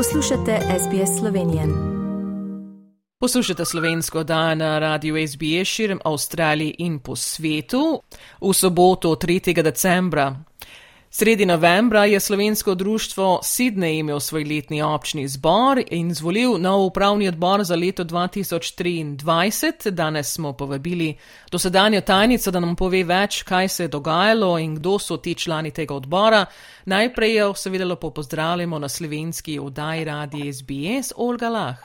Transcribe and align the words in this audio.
Poslušate 0.00 0.58
SBS 0.78 1.18
Slovenije. 1.18 1.62
Poslušate 3.18 3.64
slovensko 3.64 4.22
dan 4.22 4.58
na 4.58 4.78
radiju 4.78 5.28
SBS 5.28 5.68
širom 5.68 6.00
Avstralije 6.04 6.74
in 6.78 6.98
po 6.98 7.16
svetu 7.16 8.02
v 8.40 8.52
soboto 8.52 9.08
3. 9.08 9.62
decembra. 9.62 10.36
Sredi 11.12 11.46
novembra 11.46 12.04
je 12.04 12.20
slovensko 12.20 12.74
društvo 12.74 13.40
Sydney 13.42 13.98
imel 13.98 14.20
svoj 14.20 14.44
letni 14.44 14.82
občni 14.82 15.28
zbor 15.28 15.82
in 15.90 16.14
zvolil 16.14 16.58
nov 16.58 16.84
upravni 16.86 17.28
odbor 17.28 17.64
za 17.64 17.76
leto 17.76 18.04
2023. 18.04 19.90
Danes 19.90 20.34
smo 20.34 20.52
povabili 20.52 21.14
dosedanjo 21.52 22.00
tajnico, 22.00 22.50
da 22.50 22.60
nam 22.60 22.76
pove 22.76 23.04
več, 23.04 23.42
kaj 23.42 23.68
se 23.68 23.84
je 23.84 23.88
dogajalo 23.88 24.58
in 24.58 24.76
kdo 24.76 24.98
so 24.98 25.16
ti 25.16 25.34
člani 25.34 25.70
tega 25.70 25.94
odbora. 25.94 26.44
Najprej 26.86 27.34
jo 27.36 27.54
seveda 27.54 27.84
lepo 27.84 28.10
pozdravljamo 28.10 28.78
na 28.78 28.88
slovenski 28.88 29.58
oddaji 29.58 30.04
radi 30.04 30.52
SBS 30.52 31.12
Olga 31.16 31.48
Lah. 31.48 31.76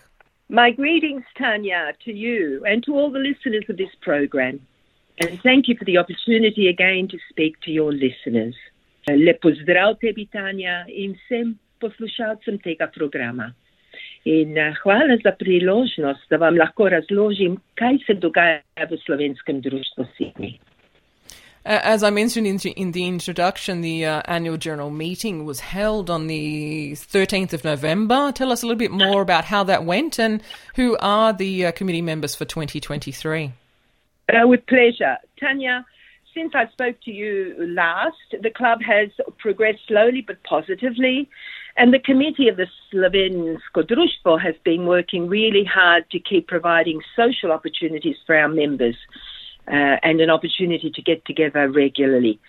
My 0.50 0.76
greetings, 0.76 1.24
Tanya, 1.38 1.94
to 2.06 2.12
you 2.12 2.62
and 2.70 2.84
to 2.86 2.92
all 2.94 3.10
the 3.10 3.24
listeners 3.30 3.66
of 3.70 3.76
this 3.76 3.96
program. 4.06 4.60
And 5.22 5.42
thank 5.42 5.62
you 5.68 5.76
for 5.80 5.86
the 5.86 5.98
opportunity 5.98 6.70
again 6.76 7.08
to 7.08 7.18
speak 7.32 7.54
to 7.66 7.72
your 7.72 7.92
listeners. 8.06 8.56
Lep 9.06 9.42
pozdrav 9.42 10.00
tebi, 10.02 10.26
Tanja, 10.34 10.84
in 10.90 11.14
vsem 11.14 11.54
poslušalcem 11.80 12.58
tega 12.64 12.88
programa. 12.90 13.52
In 14.26 14.58
uh, 14.58 14.74
hvala 14.82 15.18
za 15.24 15.32
priložnost, 15.38 16.26
da 16.30 16.38
vam 16.42 16.58
lahko 16.58 16.90
razložim, 16.90 17.60
kaj 17.78 18.00
se 18.08 18.14
dogaja 18.14 18.88
v 18.90 18.98
slovenskem 19.06 19.62
društvu 19.62 20.06
Sydney. 20.18 20.58
As 21.66 22.04
I 22.04 22.12
mentioned 22.12 22.48
in, 22.48 22.60
in 22.76 22.92
the 22.92 23.08
introduction, 23.08 23.82
the 23.82 24.06
uh, 24.06 24.22
annual 24.28 24.58
general 24.58 24.92
meeting 24.92 25.46
was 25.46 25.60
held 25.60 26.10
on 26.12 26.28
the 26.28 26.92
13th 26.94 27.54
of 27.54 27.64
November. 27.64 28.32
Tell 28.32 28.52
us 28.52 28.62
a 28.62 28.68
little 28.68 28.78
bit 28.78 28.92
more 28.92 29.22
about 29.22 29.46
how 29.46 29.64
that 29.64 29.84
went 29.84 30.20
and 30.20 30.44
who 30.76 30.96
are 31.00 31.34
the 31.34 31.66
uh, 31.66 31.72
committee 31.72 32.04
members 32.04 32.36
for 32.36 32.46
2023. 32.46 33.52
Uh, 34.30 34.48
with 34.48 34.66
pleasure. 34.68 35.18
Tanya, 35.40 35.86
since 36.36 36.54
I 36.54 36.68
spoke 36.72 36.98
to 37.06 37.12
you 37.12 37.56
last, 37.58 38.18
the 38.42 38.52
club 38.52 38.80
has 38.86 39.10
progressed 39.40 39.80
slowly 39.88 40.22
but 40.22 40.44
positively. 40.44 41.30
And 41.78 41.94
the 41.94 42.00
committee 42.00 42.48
of 42.48 42.58
the 42.58 42.68
Slovensko 42.94 43.84
Društvo 43.90 44.42
has 44.42 44.56
been 44.64 44.86
working 44.86 45.28
really 45.28 45.64
hard 45.64 46.10
to 46.12 46.20
keep 46.20 46.48
providing 46.48 47.02
social 47.16 47.52
opportunities 47.52 48.18
for 48.26 48.36
our 48.38 48.48
members 48.48 48.96
uh, 49.68 49.98
and 50.04 50.22
an 50.22 50.30
opportunity 50.30 50.92
to 50.94 51.02
get 51.02 51.26
together 51.26 51.70
regularly. 51.70 52.40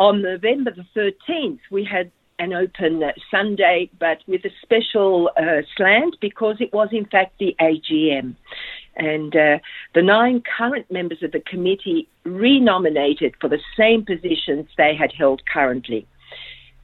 On 0.00 0.22
November 0.22 0.72
the 0.74 0.86
13th, 1.28 1.60
we 1.70 1.84
had 1.84 2.10
an 2.38 2.52
open 2.52 3.02
Sunday, 3.30 3.90
but 4.00 4.18
with 4.26 4.44
a 4.44 4.50
special 4.62 5.30
uh, 5.36 5.62
slant 5.76 6.16
because 6.20 6.56
it 6.60 6.72
was, 6.72 6.88
in 6.90 7.04
fact, 7.04 7.38
the 7.38 7.54
AGM. 7.60 8.34
And 8.96 9.34
uh, 9.34 9.58
the 9.94 10.02
nine 10.02 10.42
current 10.56 10.90
members 10.90 11.22
of 11.22 11.32
the 11.32 11.40
committee 11.40 12.08
renominated 12.24 13.34
for 13.40 13.48
the 13.48 13.60
same 13.76 14.04
positions 14.04 14.68
they 14.76 14.94
had 14.94 15.12
held 15.12 15.42
currently. 15.46 16.06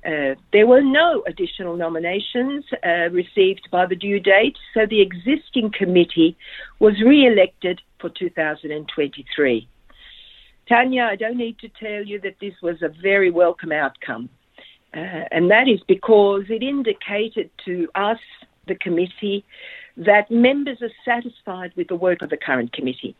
Uh, 0.06 0.34
there 0.52 0.66
were 0.66 0.80
no 0.80 1.22
additional 1.26 1.76
nominations 1.76 2.64
uh, 2.86 3.10
received 3.10 3.68
by 3.70 3.84
the 3.84 3.96
due 3.96 4.20
date, 4.20 4.56
so 4.72 4.86
the 4.86 5.02
existing 5.02 5.70
committee 5.76 6.36
was 6.78 6.94
re 7.04 7.26
elected 7.26 7.80
for 8.00 8.08
2023. 8.08 9.68
Tanya, 10.68 11.02
I 11.02 11.16
don't 11.16 11.36
need 11.36 11.58
to 11.58 11.68
tell 11.68 12.04
you 12.04 12.20
that 12.20 12.36
this 12.40 12.54
was 12.62 12.80
a 12.82 12.88
very 13.02 13.30
welcome 13.30 13.72
outcome. 13.72 14.28
Uh, 14.94 15.24
and 15.30 15.50
that 15.50 15.68
is 15.68 15.80
because 15.88 16.44
it 16.48 16.62
indicated 16.62 17.50
to 17.64 17.88
us, 17.94 18.18
the 18.66 18.76
committee, 18.76 19.44
that 19.98 20.30
members 20.30 20.78
are 20.80 20.90
satisfied 21.04 21.72
with 21.76 21.88
the 21.88 21.96
work 21.96 22.22
of 22.22 22.30
the 22.30 22.36
current 22.36 22.72
committee. 22.72 23.14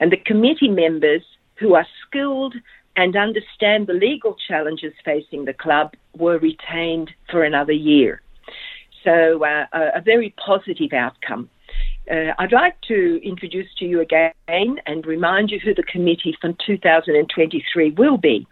And 0.00 0.12
the 0.12 0.16
committee 0.16 0.68
members 0.68 1.22
who 1.56 1.74
are 1.74 1.86
skilled 2.06 2.54
and 2.96 3.16
understand 3.16 3.86
the 3.86 3.94
legal 3.94 4.36
challenges 4.48 4.92
facing 5.04 5.44
the 5.44 5.52
club 5.54 5.94
were 6.16 6.38
retained 6.38 7.10
for 7.30 7.42
another 7.42 7.72
year. 7.72 8.20
So, 9.02 9.44
uh, 9.44 9.66
a, 9.72 9.98
a 9.98 10.00
very 10.00 10.34
positive 10.44 10.92
outcome. 10.92 11.48
Uh, 12.10 12.32
I'd 12.38 12.52
like 12.52 12.80
to 12.88 13.20
introduce 13.26 13.68
to 13.78 13.84
you 13.84 14.00
again 14.00 14.32
and 14.48 15.06
remind 15.06 15.50
you 15.50 15.58
who 15.58 15.74
the 15.74 15.82
committee 15.84 16.36
from 16.40 16.56
2023 16.64 17.92
will 17.92 18.18
be. 18.18 18.46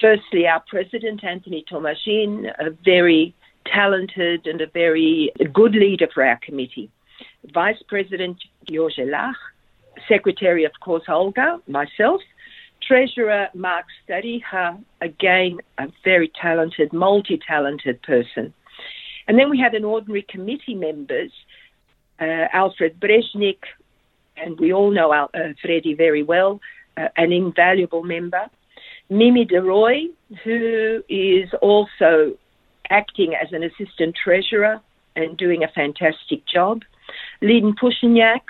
Firstly, 0.00 0.46
our 0.46 0.62
president, 0.68 1.24
Anthony 1.24 1.64
Tomasin, 1.70 2.52
a 2.58 2.70
very 2.84 3.34
talented 3.66 4.46
and 4.46 4.60
a 4.60 4.66
very 4.66 5.32
good 5.52 5.74
leader 5.74 6.08
for 6.12 6.24
our 6.24 6.38
committee. 6.42 6.90
Vice 7.52 7.82
President 7.88 8.38
George 8.70 8.96
Lach, 8.96 9.34
Secretary, 10.08 10.64
of 10.64 10.72
course, 10.80 11.04
Olga, 11.08 11.60
myself, 11.66 12.20
Treasurer 12.86 13.48
Mark 13.54 13.86
Stadiha, 14.08 14.82
again, 15.00 15.58
a 15.78 15.88
very 16.04 16.30
talented, 16.40 16.92
multi 16.92 17.38
talented 17.46 18.02
person. 18.02 18.52
And 19.28 19.38
then 19.38 19.50
we 19.50 19.58
had 19.58 19.74
an 19.74 19.84
ordinary 19.84 20.22
committee 20.28 20.74
members, 20.74 21.30
uh, 22.20 22.48
Alfred 22.52 22.98
Brezhnik, 23.00 23.60
and 24.36 24.58
we 24.58 24.72
all 24.72 24.90
know 24.90 25.12
Al- 25.12 25.30
uh, 25.34 25.52
Freddie 25.60 25.94
very 25.94 26.22
well, 26.22 26.60
uh, 26.96 27.08
an 27.16 27.32
invaluable 27.32 28.02
member. 28.02 28.48
Mimi 29.08 29.44
DeRoy, 29.46 30.06
who 30.42 31.02
is 31.08 31.48
also 31.60 32.36
acting 32.92 33.34
as 33.34 33.52
an 33.52 33.62
assistant 33.64 34.14
treasurer 34.22 34.80
and 35.16 35.36
doing 35.36 35.64
a 35.64 35.68
fantastic 35.68 36.46
job. 36.46 36.82
Lynn 37.40 37.74
Pushenyak, 37.74 38.44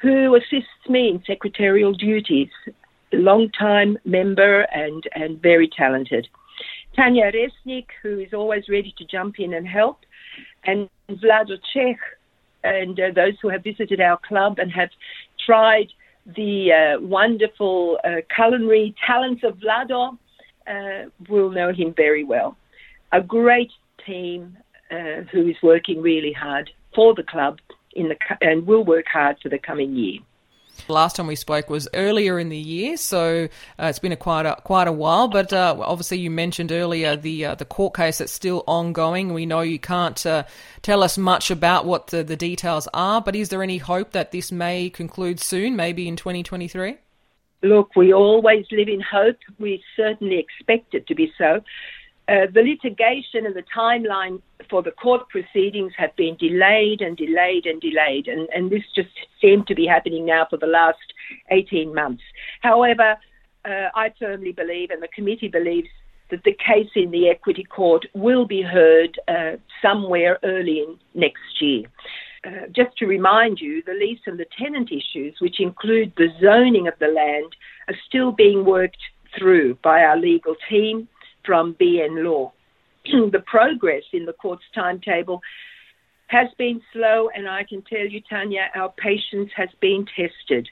who 0.00 0.34
assists 0.36 0.84
me 0.88 1.08
in 1.08 1.22
secretarial 1.26 1.92
duties, 1.92 2.50
long-time 3.12 3.98
member 4.04 4.62
and, 4.72 5.02
and 5.14 5.40
very 5.42 5.68
talented. 5.68 6.28
Tanya 6.94 7.30
Resnik, 7.32 7.86
who 8.02 8.18
is 8.20 8.32
always 8.32 8.64
ready 8.68 8.94
to 8.98 9.04
jump 9.04 9.38
in 9.38 9.54
and 9.54 9.66
help, 9.66 9.98
and 10.64 10.88
Vlado 11.10 11.56
Czech, 11.72 11.98
and 12.64 12.98
uh, 12.98 13.10
those 13.14 13.34
who 13.40 13.48
have 13.48 13.62
visited 13.62 14.00
our 14.00 14.18
club 14.18 14.58
and 14.58 14.70
have 14.72 14.90
tried 15.44 15.88
the 16.36 16.72
uh, 16.72 17.00
wonderful 17.00 17.98
uh, 18.04 18.16
culinary 18.34 18.94
talents 19.06 19.42
of 19.44 19.56
Vlado 19.58 20.18
uh, 20.66 21.08
will 21.28 21.50
know 21.50 21.72
him 21.72 21.94
very 21.96 22.24
well. 22.24 22.56
A 23.12 23.20
great 23.20 23.72
team 24.04 24.56
uh, 24.90 25.22
who 25.32 25.48
is 25.48 25.56
working 25.62 26.00
really 26.02 26.32
hard 26.32 26.70
for 26.94 27.14
the 27.14 27.22
club 27.22 27.58
in 27.92 28.08
the 28.08 28.16
and 28.40 28.66
will 28.66 28.84
work 28.84 29.06
hard 29.12 29.36
for 29.42 29.48
the 29.48 29.58
coming 29.58 29.96
year. 29.96 30.20
Last 30.86 31.16
time 31.16 31.26
we 31.26 31.34
spoke 31.34 31.68
was 31.68 31.88
earlier 31.92 32.38
in 32.38 32.50
the 32.50 32.58
year, 32.58 32.96
so 32.96 33.48
uh, 33.78 33.86
it's 33.86 33.98
been 33.98 34.12
a 34.12 34.16
quite 34.16 34.46
a 34.46 34.56
quite 34.62 34.86
a 34.86 34.92
while. 34.92 35.28
But 35.28 35.52
uh, 35.52 35.76
obviously, 35.80 36.18
you 36.18 36.30
mentioned 36.30 36.70
earlier 36.70 37.16
the 37.16 37.46
uh, 37.46 37.54
the 37.56 37.64
court 37.64 37.94
case 37.94 38.18
that's 38.18 38.32
still 38.32 38.62
ongoing. 38.66 39.34
We 39.34 39.44
know 39.44 39.60
you 39.60 39.78
can't 39.78 40.24
uh, 40.24 40.44
tell 40.82 41.02
us 41.02 41.18
much 41.18 41.50
about 41.50 41.84
what 41.84 42.08
the, 42.08 42.22
the 42.22 42.36
details 42.36 42.88
are, 42.94 43.20
but 43.20 43.34
is 43.34 43.48
there 43.48 43.62
any 43.62 43.78
hope 43.78 44.12
that 44.12 44.30
this 44.30 44.52
may 44.52 44.88
conclude 44.88 45.40
soon, 45.40 45.74
maybe 45.74 46.06
in 46.06 46.16
2023? 46.16 46.96
Look, 47.62 47.96
we 47.96 48.12
always 48.12 48.64
live 48.70 48.88
in 48.88 49.00
hope. 49.00 49.38
We 49.58 49.82
certainly 49.96 50.38
expect 50.38 50.94
it 50.94 51.08
to 51.08 51.14
be 51.14 51.32
so. 51.36 51.60
Uh, 52.28 52.46
the 52.52 52.60
litigation 52.60 53.46
and 53.46 53.56
the 53.56 53.64
timeline 53.74 54.42
for 54.68 54.82
the 54.82 54.90
court 54.90 55.26
proceedings 55.30 55.92
have 55.96 56.14
been 56.16 56.36
delayed 56.36 57.00
and 57.00 57.16
delayed 57.16 57.64
and 57.64 57.80
delayed, 57.80 58.28
and, 58.28 58.48
and 58.54 58.70
this 58.70 58.82
just 58.94 59.08
seemed 59.40 59.66
to 59.66 59.74
be 59.74 59.86
happening 59.86 60.26
now 60.26 60.46
for 60.50 60.58
the 60.58 60.66
last 60.66 60.98
18 61.50 61.94
months. 61.94 62.22
However, 62.60 63.16
uh, 63.64 63.88
I 63.94 64.12
firmly 64.18 64.52
believe, 64.52 64.90
and 64.90 65.02
the 65.02 65.08
committee 65.08 65.48
believes, 65.48 65.88
that 66.30 66.44
the 66.44 66.52
case 66.52 66.90
in 66.94 67.10
the 67.10 67.28
equity 67.28 67.64
court 67.64 68.04
will 68.14 68.44
be 68.44 68.60
heard 68.60 69.18
uh, 69.28 69.52
somewhere 69.80 70.38
early 70.42 70.80
in 70.80 70.98
next 71.14 71.62
year. 71.62 71.84
Uh, 72.46 72.66
just 72.76 72.94
to 72.98 73.06
remind 73.06 73.58
you, 73.58 73.82
the 73.86 73.94
lease 73.94 74.20
and 74.26 74.38
the 74.38 74.46
tenant 74.58 74.90
issues, 74.92 75.34
which 75.40 75.60
include 75.60 76.12
the 76.18 76.28
zoning 76.42 76.86
of 76.86 76.94
the 77.00 77.06
land, 77.06 77.56
are 77.88 77.96
still 78.06 78.32
being 78.32 78.66
worked 78.66 78.98
through 79.36 79.76
by 79.82 80.02
our 80.02 80.18
legal 80.18 80.54
team 80.68 81.08
from 81.48 81.74
BN 81.80 82.22
Law. 82.24 82.52
the 83.06 83.42
progress 83.46 84.02
in 84.12 84.26
the 84.26 84.34
court's 84.34 84.64
timetable 84.74 85.40
has 86.26 86.48
been 86.58 86.82
slow, 86.92 87.30
and 87.34 87.48
I 87.48 87.64
can 87.64 87.80
tell 87.80 88.06
you, 88.06 88.20
Tanya, 88.28 88.68
our 88.74 88.92
patience 88.98 89.50
has 89.56 89.70
been 89.80 90.04
tested. 90.14 90.68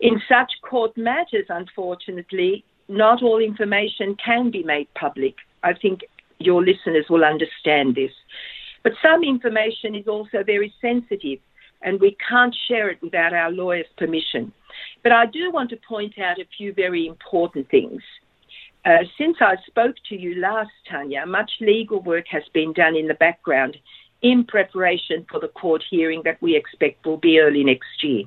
In 0.00 0.20
such 0.28 0.52
court 0.60 0.94
matters, 0.98 1.46
unfortunately, 1.48 2.62
not 2.88 3.22
all 3.22 3.38
information 3.38 4.18
can 4.22 4.50
be 4.50 4.62
made 4.62 4.92
public. 4.94 5.36
I 5.62 5.72
think 5.72 6.00
your 6.38 6.62
listeners 6.62 7.06
will 7.08 7.24
understand 7.24 7.94
this. 7.94 8.12
But 8.82 8.92
some 9.00 9.24
information 9.24 9.94
is 9.94 10.06
also 10.06 10.44
very 10.44 10.74
sensitive, 10.82 11.38
and 11.80 11.98
we 11.98 12.18
can't 12.28 12.54
share 12.68 12.90
it 12.90 13.00
without 13.00 13.32
our 13.32 13.50
lawyer's 13.50 13.86
permission. 13.96 14.52
But 15.02 15.12
I 15.12 15.24
do 15.24 15.50
want 15.50 15.70
to 15.70 15.78
point 15.88 16.18
out 16.18 16.38
a 16.38 16.44
few 16.58 16.74
very 16.74 17.06
important 17.06 17.70
things. 17.70 18.02
Uh, 18.86 18.98
since 19.18 19.38
I 19.40 19.56
spoke 19.66 19.96
to 20.10 20.16
you 20.16 20.36
last, 20.36 20.70
Tanya, 20.88 21.26
much 21.26 21.50
legal 21.60 22.00
work 22.00 22.26
has 22.30 22.44
been 22.54 22.72
done 22.72 22.94
in 22.94 23.08
the 23.08 23.14
background 23.14 23.76
in 24.22 24.44
preparation 24.44 25.26
for 25.28 25.40
the 25.40 25.48
court 25.48 25.82
hearing 25.90 26.22
that 26.24 26.40
we 26.40 26.54
expect 26.54 27.04
will 27.04 27.16
be 27.16 27.40
early 27.40 27.64
next 27.64 28.04
year. 28.04 28.24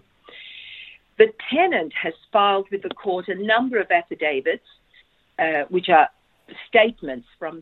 The 1.18 1.28
tenant 1.50 1.94
has 1.94 2.14
filed 2.34 2.68
with 2.72 2.82
the 2.82 2.90
court 2.90 3.30
a 3.30 3.36
number 3.36 3.80
of 3.80 3.90
affidavits, 3.90 4.68
uh, 5.40 5.64
which 5.70 5.88
are 5.88 6.10
statements 6.68 7.28
from 7.40 7.62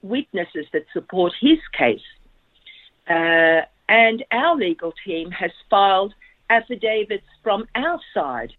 witnesses 0.00 0.66
that 0.72 0.86
support 0.94 1.34
his 1.38 1.58
case. 1.76 2.00
Uh, 3.10 3.60
and 3.90 4.24
our 4.32 4.56
legal 4.56 4.94
team 5.04 5.30
has 5.32 5.50
filed 5.68 6.14
affidavits 6.48 7.26
from 7.42 7.66
our 7.74 8.00
side 8.14 8.52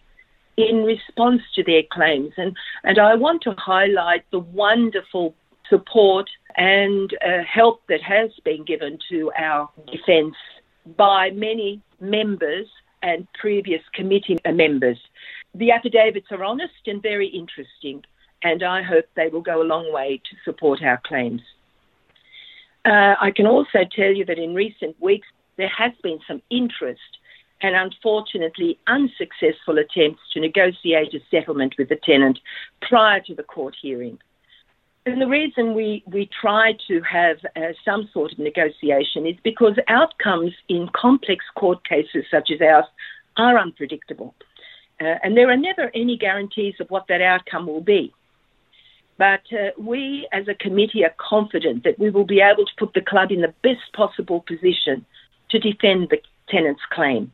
in 0.59 0.83
response 0.83 1.41
to 1.55 1.63
their 1.63 1.83
claims. 1.89 2.33
And, 2.35 2.55
and 2.83 2.99
I 2.99 3.15
want 3.15 3.41
to 3.43 3.55
highlight 3.57 4.25
the 4.29 4.39
wonderful 4.39 5.33
support 5.69 6.29
and 6.57 7.15
uh, 7.25 7.43
help 7.43 7.81
that 7.87 8.01
has 8.01 8.31
been 8.43 8.65
given 8.65 8.99
to 9.09 9.31
our 9.37 9.69
defence 9.89 10.35
by 10.97 11.29
many 11.29 11.81
members 12.01 12.67
and 13.01 13.25
previous 13.39 13.81
committee 13.93 14.37
members. 14.45 14.97
The 15.55 15.71
affidavits 15.71 16.27
are 16.31 16.43
honest 16.43 16.73
and 16.87 17.01
very 17.01 17.27
interesting, 17.27 18.03
and 18.43 18.61
I 18.61 18.81
hope 18.83 19.05
they 19.15 19.29
will 19.29 19.41
go 19.41 19.61
a 19.61 19.63
long 19.63 19.93
way 19.93 20.21
to 20.29 20.35
support 20.43 20.83
our 20.83 20.99
claims. 21.05 21.41
Uh, 22.83 23.15
I 23.19 23.31
can 23.31 23.47
also 23.47 23.79
tell 23.95 24.11
you 24.11 24.25
that 24.25 24.39
in 24.39 24.53
recent 24.53 24.99
weeks 25.01 25.27
there 25.55 25.69
has 25.69 25.93
been 26.03 26.19
some 26.27 26.41
interest 26.49 27.17
and 27.61 27.75
unfortunately 27.75 28.79
unsuccessful 28.87 29.77
attempts 29.77 30.21
to 30.33 30.39
negotiate 30.39 31.13
a 31.13 31.19
settlement 31.29 31.75
with 31.77 31.89
the 31.89 31.95
tenant 31.95 32.39
prior 32.81 33.19
to 33.21 33.35
the 33.35 33.43
court 33.43 33.75
hearing. 33.81 34.17
And 35.05 35.21
the 35.21 35.27
reason 35.27 35.73
we, 35.73 36.03
we 36.07 36.29
try 36.41 36.73
to 36.87 37.01
have 37.01 37.37
uh, 37.55 37.73
some 37.83 38.09
sort 38.13 38.33
of 38.33 38.39
negotiation 38.39 39.25
is 39.25 39.35
because 39.43 39.77
outcomes 39.87 40.53
in 40.67 40.89
complex 40.93 41.43
court 41.55 41.87
cases 41.87 42.25
such 42.29 42.51
as 42.51 42.61
ours 42.61 42.85
are 43.37 43.57
unpredictable. 43.57 44.35
Uh, 45.01 45.15
and 45.23 45.35
there 45.35 45.49
are 45.49 45.57
never 45.57 45.89
any 45.95 46.17
guarantees 46.17 46.75
of 46.79 46.89
what 46.89 47.07
that 47.07 47.21
outcome 47.21 47.65
will 47.65 47.81
be. 47.81 48.13
But 49.17 49.41
uh, 49.51 49.71
we 49.77 50.27
as 50.31 50.47
a 50.47 50.53
committee 50.53 51.03
are 51.03 51.13
confident 51.17 51.83
that 51.83 51.99
we 51.99 52.09
will 52.09 52.25
be 52.25 52.41
able 52.41 52.65
to 52.65 52.71
put 52.77 52.93
the 52.93 53.01
club 53.01 53.31
in 53.31 53.41
the 53.41 53.53
best 53.63 53.91
possible 53.93 54.41
position 54.41 55.05
to 55.49 55.59
defend 55.59 56.09
the 56.09 56.21
tenant's 56.49 56.81
claim. 56.89 57.31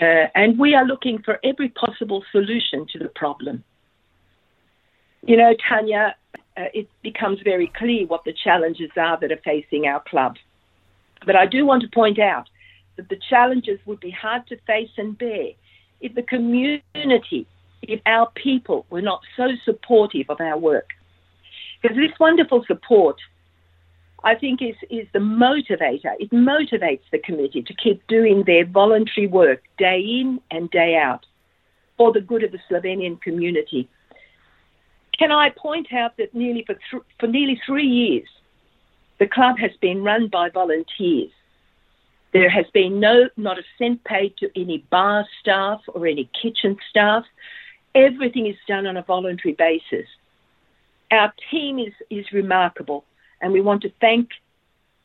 Uh, 0.00 0.26
and 0.34 0.58
we 0.58 0.74
are 0.74 0.84
looking 0.84 1.22
for 1.22 1.38
every 1.44 1.68
possible 1.68 2.24
solution 2.32 2.86
to 2.92 2.98
the 2.98 3.08
problem. 3.08 3.62
You 5.26 5.36
know, 5.36 5.54
Tanya, 5.68 6.16
uh, 6.56 6.64
it 6.74 6.88
becomes 7.02 7.40
very 7.42 7.70
clear 7.76 8.06
what 8.06 8.24
the 8.24 8.32
challenges 8.32 8.90
are 8.96 9.18
that 9.20 9.30
are 9.32 9.40
facing 9.44 9.86
our 9.86 10.00
club. 10.00 10.36
But 11.24 11.36
I 11.36 11.46
do 11.46 11.64
want 11.64 11.82
to 11.82 11.88
point 11.88 12.18
out 12.18 12.48
that 12.96 13.08
the 13.08 13.18
challenges 13.30 13.78
would 13.86 14.00
be 14.00 14.10
hard 14.10 14.46
to 14.48 14.56
face 14.66 14.90
and 14.96 15.16
bear 15.16 15.48
if 16.00 16.14
the 16.14 16.22
community, 16.22 17.46
if 17.82 18.00
our 18.06 18.30
people 18.34 18.86
were 18.90 19.02
not 19.02 19.20
so 19.36 19.48
supportive 19.64 20.26
of 20.28 20.40
our 20.40 20.58
work. 20.58 20.90
Because 21.80 21.96
this 21.96 22.18
wonderful 22.18 22.64
support, 22.66 23.16
I 24.24 24.34
think, 24.34 24.62
is, 24.62 24.74
is 24.90 25.06
the 25.12 25.20
motivator. 25.20 26.14
It 26.18 26.30
motivates 26.30 27.02
the 27.12 27.18
committee 27.18 27.62
to 27.62 27.74
keep 27.74 28.04
doing 28.08 28.42
their 28.44 28.64
voluntary 28.64 29.26
work 29.26 29.62
day 29.78 30.00
in 30.00 30.40
and 30.50 30.70
day 30.70 30.96
out 30.96 31.26
for 31.96 32.12
the 32.12 32.20
good 32.20 32.42
of 32.42 32.50
the 32.50 32.58
Slovenian 32.68 33.20
community 33.20 33.88
can 35.18 35.30
I 35.30 35.50
point 35.50 35.92
out 35.92 36.16
that 36.16 36.34
nearly 36.34 36.64
for, 36.66 36.74
th- 36.90 37.02
for 37.18 37.26
nearly 37.26 37.60
three 37.66 37.86
years, 37.86 38.28
the 39.18 39.26
club 39.26 39.58
has 39.58 39.70
been 39.80 40.02
run 40.02 40.28
by 40.28 40.50
volunteers. 40.50 41.30
There 42.32 42.50
has 42.50 42.66
been 42.74 42.98
no, 42.98 43.28
not 43.36 43.58
a 43.58 43.62
cent 43.78 44.02
paid 44.04 44.36
to 44.38 44.50
any 44.60 44.78
bar 44.90 45.24
staff 45.40 45.80
or 45.88 46.06
any 46.06 46.28
kitchen 46.40 46.76
staff. 46.90 47.24
Everything 47.94 48.46
is 48.48 48.56
done 48.66 48.86
on 48.86 48.96
a 48.96 49.02
voluntary 49.02 49.54
basis. 49.54 50.08
Our 51.12 51.32
team 51.50 51.78
is, 51.78 51.92
is 52.10 52.26
remarkable, 52.32 53.04
and 53.44 53.52
we 53.52 53.60
want 53.60 53.82
to 53.82 53.92
thank 54.00 54.30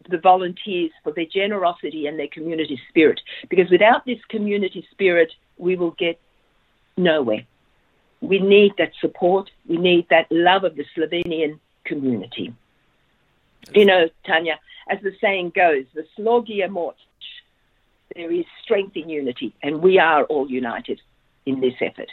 the 0.09 0.17
volunteers 0.17 0.91
for 1.03 1.11
their 1.11 1.25
generosity 1.25 2.07
and 2.07 2.17
their 2.17 2.29
community 2.29 2.81
spirit, 2.89 3.19
because 3.49 3.69
without 3.69 4.03
this 4.05 4.23
community 4.29 4.87
spirit, 4.89 5.31
we 5.57 5.75
will 5.75 5.91
get 5.91 6.19
nowhere 6.97 7.45
we 8.21 8.39
need 8.39 8.73
that 8.77 8.91
support. 8.99 9.49
We 9.67 9.77
need 9.77 10.07
that 10.09 10.27
love 10.29 10.63
of 10.63 10.75
the 10.75 10.85
Slovenian 10.95 11.59
community. 11.83 12.53
You 13.73 13.85
know, 13.85 14.09
Tanya, 14.25 14.59
as 14.89 14.99
the 15.01 15.15
saying 15.21 15.51
goes, 15.55 15.85
the 15.93 16.05
slogia 16.17 16.67
moč, 16.67 16.95
there 18.15 18.31
is 18.31 18.45
strength 18.63 18.97
in 18.97 19.09
unity, 19.09 19.53
and 19.61 19.81
we 19.81 19.99
are 19.99 20.23
all 20.25 20.49
united 20.49 20.99
in 21.45 21.59
this 21.61 21.75
effort. 21.79 22.09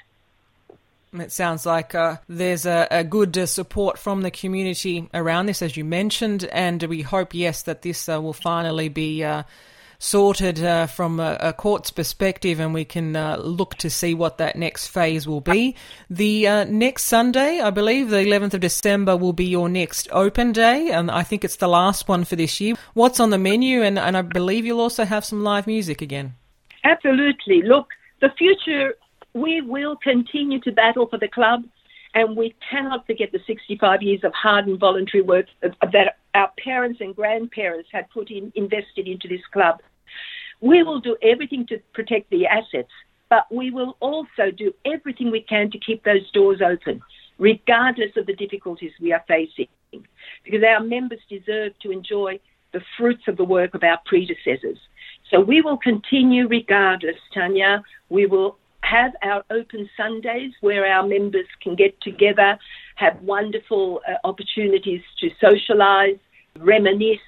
It 1.20 1.32
sounds 1.32 1.66
like 1.66 1.94
uh, 1.94 2.16
there's 2.28 2.66
a, 2.66 2.86
a 2.90 3.04
good 3.04 3.36
uh, 3.36 3.46
support 3.46 3.98
from 3.98 4.22
the 4.22 4.30
community 4.30 5.08
around 5.14 5.46
this, 5.46 5.62
as 5.62 5.76
you 5.76 5.84
mentioned, 5.84 6.44
and 6.52 6.82
we 6.84 7.02
hope, 7.02 7.34
yes, 7.34 7.62
that 7.62 7.82
this 7.82 8.08
uh, 8.08 8.20
will 8.20 8.32
finally 8.32 8.88
be 8.88 9.24
uh, 9.24 9.42
sorted 9.98 10.62
uh, 10.62 10.86
from 10.86 11.20
a, 11.20 11.36
a, 11.40 11.52
court's 11.52 11.90
perspective, 11.90 12.60
and 12.60 12.74
we 12.74 12.84
can 12.84 13.16
uh, 13.16 13.36
look 13.36 13.74
to 13.76 13.90
see 13.90 14.14
what 14.14 14.38
that 14.38 14.56
next 14.56 14.88
phase 14.88 15.26
will 15.26 15.40
be. 15.40 15.74
The 16.10 16.46
uh, 16.46 16.64
next 16.64 17.04
Sunday, 17.04 17.60
I 17.60 17.70
believe, 17.70 18.10
the 18.10 18.18
11th 18.18 18.54
of 18.54 18.60
December, 18.60 19.16
will 19.16 19.32
be 19.32 19.46
your 19.46 19.68
next 19.68 20.08
open 20.12 20.52
day, 20.52 20.90
and 20.90 21.10
I 21.10 21.22
think 21.22 21.44
it's 21.44 21.56
the 21.56 21.68
last 21.68 22.08
one 22.08 22.24
for 22.24 22.36
this 22.36 22.60
year. 22.60 22.74
What's 22.94 23.20
on 23.20 23.30
the 23.30 23.38
menu? 23.38 23.82
And, 23.82 23.98
and 23.98 24.16
I 24.16 24.22
believe 24.22 24.66
you'll 24.66 24.80
also 24.80 25.04
have 25.04 25.24
some 25.24 25.42
live 25.42 25.66
music 25.66 26.02
again. 26.02 26.34
Absolutely. 26.84 27.62
Look, 27.62 27.88
the 28.20 28.30
future, 28.38 28.94
we 29.36 29.60
will 29.60 29.96
continue 29.96 30.60
to 30.60 30.72
battle 30.72 31.06
for 31.06 31.18
the 31.18 31.28
club. 31.28 31.62
And 32.14 32.34
we 32.34 32.54
cannot 32.70 33.06
forget 33.06 33.30
the 33.30 33.40
65 33.46 34.00
years 34.00 34.20
of 34.24 34.32
hard 34.32 34.66
and 34.66 34.80
voluntary 34.80 35.22
work 35.22 35.46
that 35.60 36.16
our 36.34 36.50
parents 36.64 37.02
and 37.02 37.14
grandparents 37.14 37.90
had 37.92 38.08
put 38.08 38.30
in, 38.30 38.50
invested 38.54 39.06
into 39.06 39.28
this 39.28 39.42
club. 39.52 39.82
We 40.62 40.82
will 40.82 40.98
do 40.98 41.18
everything 41.22 41.66
to 41.66 41.78
protect 41.92 42.30
the 42.30 42.46
assets, 42.46 42.88
but 43.28 43.44
we 43.52 43.70
will 43.70 43.98
also 44.00 44.50
do 44.56 44.72
everything 44.86 45.30
we 45.30 45.42
can 45.42 45.70
to 45.72 45.78
keep 45.78 46.02
those 46.04 46.30
doors 46.30 46.62
open, 46.64 47.02
regardless 47.38 48.16
of 48.16 48.24
the 48.24 48.34
difficulties 48.34 48.92
we 48.98 49.12
are 49.12 49.24
facing, 49.28 49.68
because 50.42 50.62
our 50.66 50.80
members 50.80 51.20
deserve 51.28 51.78
to 51.80 51.90
enjoy 51.90 52.40
the 52.72 52.80
fruits 52.96 53.24
of 53.28 53.36
the 53.36 53.44
work 53.44 53.74
of 53.74 53.82
our 53.82 53.98
predecessors. 54.06 54.78
So 55.30 55.38
we 55.40 55.60
will 55.60 55.76
continue 55.76 56.48
regardless, 56.48 57.16
Tanya. 57.34 57.82
We 58.08 58.24
will 58.24 58.56
have 58.88 59.12
our 59.22 59.44
open 59.50 59.88
Sundays 59.96 60.52
where 60.60 60.86
our 60.86 61.06
members 61.06 61.46
can 61.62 61.74
get 61.74 62.00
together, 62.00 62.58
have 62.94 63.20
wonderful 63.22 64.00
uh, 64.08 64.14
opportunities 64.24 65.02
to 65.20 65.30
socialise, 65.42 66.18
reminisce, 66.58 67.18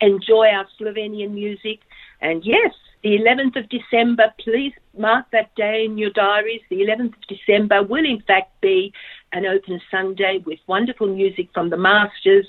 enjoy 0.00 0.46
our 0.48 0.66
Slovenian 0.78 1.32
music. 1.32 1.80
And 2.20 2.44
yes, 2.44 2.72
the 3.02 3.10
11th 3.10 3.56
of 3.56 3.68
December, 3.68 4.32
please 4.38 4.72
mark 4.96 5.26
that 5.32 5.54
day 5.54 5.84
in 5.84 5.96
your 5.96 6.10
diaries. 6.10 6.60
The 6.68 6.80
11th 6.80 7.14
of 7.16 7.36
December 7.36 7.82
will, 7.82 8.04
in 8.04 8.22
fact, 8.26 8.60
be 8.60 8.92
an 9.32 9.46
open 9.46 9.80
Sunday 9.90 10.42
with 10.44 10.58
wonderful 10.66 11.06
music 11.06 11.48
from 11.54 11.70
the 11.70 11.76
Masters. 11.76 12.46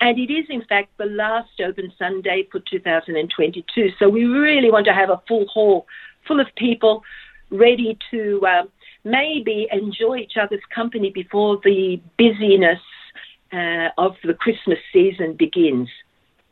And 0.00 0.18
it 0.18 0.32
is, 0.32 0.46
in 0.48 0.64
fact, 0.64 0.88
the 0.98 1.06
last 1.06 1.60
open 1.64 1.92
Sunday 1.98 2.48
for 2.50 2.60
2022. 2.60 3.90
So 3.98 4.08
we 4.08 4.24
really 4.24 4.70
want 4.70 4.86
to 4.86 4.92
have 4.92 5.10
a 5.10 5.22
full 5.28 5.46
hall 5.46 5.86
full 6.26 6.40
of 6.40 6.46
people 6.56 7.02
ready 7.52 7.98
to 8.10 8.40
uh, 8.46 8.62
maybe 9.04 9.68
enjoy 9.70 10.16
each 10.16 10.36
other's 10.40 10.62
company 10.74 11.10
before 11.10 11.60
the 11.62 12.00
busyness 12.18 12.80
uh, 13.52 13.88
of 13.98 14.16
the 14.24 14.34
Christmas 14.34 14.78
season 14.92 15.34
begins. 15.34 15.88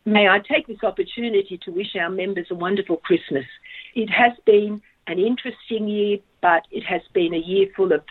May 0.04 0.28
I 0.28 0.38
take 0.40 0.66
this 0.66 0.82
opportunity 0.82 1.58
to 1.64 1.70
wish 1.70 1.96
our 1.96 2.10
members 2.10 2.46
a 2.50 2.54
wonderful 2.54 2.98
Christmas. 2.98 3.44
It 3.94 4.10
has 4.10 4.32
been 4.44 4.80
an 5.06 5.18
interesting 5.18 5.88
year, 5.88 6.18
but 6.40 6.62
it 6.70 6.84
has 6.84 7.02
been 7.12 7.34
a 7.34 7.38
year 7.38 7.68
full 7.76 7.92
of 7.92 8.02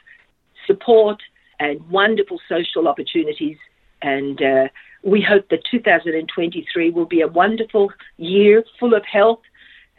support 0.68 1.22
and 1.60 1.88
wonderful 1.90 2.40
social 2.48 2.88
opportunities. 2.88 3.58
And 4.02 4.42
uh, 4.42 4.68
we 5.04 5.22
hope 5.22 5.50
that 5.50 5.64
2023 5.70 6.90
will 6.92 7.06
be 7.06 7.22
a 7.22 7.28
wonderful 7.28 7.92
year 8.18 8.64
full 8.80 8.94
of 8.94 9.04
health 9.06 9.42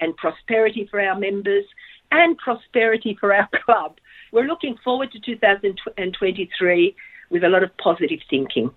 and 0.00 0.16
prosperity 0.16 0.88
for 0.90 1.00
our 1.00 1.18
members 1.18 1.64
and 2.10 2.36
prosperity 2.38 3.16
for 3.20 3.34
our 3.34 3.48
club. 3.64 3.96
We're 4.32 4.46
looking 4.46 4.76
forward 4.84 5.12
to 5.12 5.20
2023 5.20 6.96
with 7.30 7.44
a 7.44 7.48
lot 7.48 7.62
of 7.62 7.76
positive 7.78 8.20
thinking. 8.28 8.70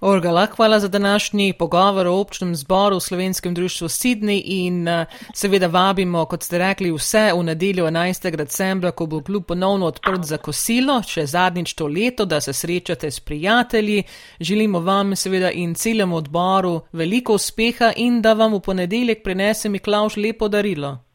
Orgala, 0.00 0.46
hvala 0.46 0.80
za 0.80 0.88
današnji 0.88 1.52
pogovor 1.52 2.06
o 2.06 2.20
občnem 2.20 2.56
zboru 2.56 2.96
v 2.96 3.00
slovenskem 3.00 3.54
društvu 3.54 3.88
Sydney 3.88 4.42
in 4.44 4.88
uh, 4.88 5.06
seveda 5.34 5.66
vabimo, 5.66 6.24
kot 6.24 6.42
ste 6.42 6.58
rekli, 6.58 6.92
vse 6.92 7.30
v 7.34 7.42
nedeljo 7.42 7.86
11. 7.86 8.36
decembra, 8.36 8.90
ko 8.90 9.06
bo 9.06 9.22
klub 9.22 9.46
ponovno 9.46 9.86
odprt 9.86 10.24
za 10.24 10.36
kosilo, 10.36 11.00
še 11.02 11.26
zadnjič 11.26 11.74
to 11.74 11.86
leto, 11.86 12.24
da 12.24 12.40
se 12.40 12.52
srečate 12.52 13.10
s 13.10 13.20
prijatelji. 13.20 14.02
Želimo 14.40 14.80
vam 14.80 15.16
seveda 15.16 15.50
in 15.50 15.74
celemu 15.74 16.16
odboru 16.16 16.80
veliko 16.92 17.34
uspeha 17.34 17.92
in 17.96 18.22
da 18.22 18.32
vam 18.32 18.54
v 18.54 18.60
ponedeljek 18.60 19.24
prinese 19.24 19.68
Miklauš 19.68 20.16
lepo 20.16 20.48
darilo. 20.48 21.05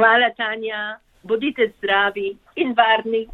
Hvala, 0.00 0.30
Tanja. 0.36 0.96
Bodite 1.22 1.72
zdravi 1.76 2.36
in 2.56 2.72
varni. 2.72 3.26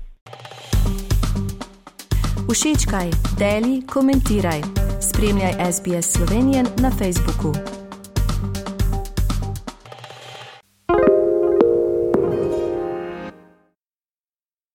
Všečkaj, 2.50 3.10
deli, 3.38 3.86
komentiraj. 3.86 4.60
Spremljaj 5.08 5.54
SBS 5.72 6.06
Slovenijo 6.16 6.62
na 6.82 6.90
Facebooku. 6.90 7.85